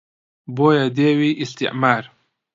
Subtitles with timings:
[0.55, 2.03] بۆیە دێوی ئیستیعمار